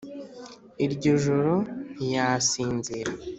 iryo 0.85 1.11
joro 1.23 1.55
ntiyasinzira 1.95 3.11